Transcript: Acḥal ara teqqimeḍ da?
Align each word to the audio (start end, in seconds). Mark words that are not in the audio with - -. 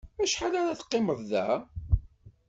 Acḥal 0.23 0.53
ara 0.61 0.79
teqqimeḍ 0.79 1.19
da? 1.29 1.47